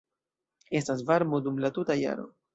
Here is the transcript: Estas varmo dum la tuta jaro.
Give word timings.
Estas 0.79 1.03
varmo 1.11 1.41
dum 1.49 1.63
la 1.67 1.73
tuta 1.77 2.01
jaro. 2.03 2.29